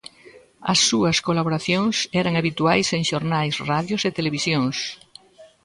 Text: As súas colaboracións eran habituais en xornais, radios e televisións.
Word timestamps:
As 0.71 0.79
súas 0.89 1.17
colaboracións 1.27 1.95
eran 2.21 2.33
habituais 2.39 2.87
en 2.97 3.03
xornais, 3.09 3.55
radios 3.71 4.01
e 4.09 4.15
televisións. 4.17 4.77